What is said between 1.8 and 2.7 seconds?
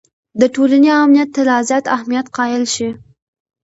اهمیت قایل